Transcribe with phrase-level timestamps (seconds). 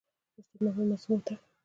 [0.39, 1.39] استاد محمد معصوم هوتک